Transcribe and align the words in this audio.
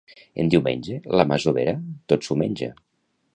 En 0.43 0.47
diumenge, 0.53 0.97
la 1.21 1.25
masovera 1.33 1.75
tot 2.15 2.27
s'ho 2.29 2.39
menja. 2.45 2.73